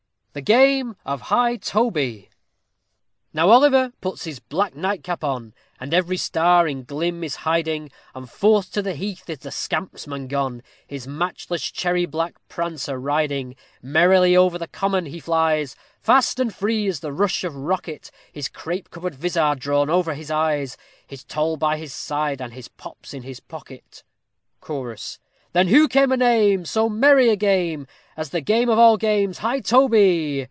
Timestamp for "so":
26.63-26.87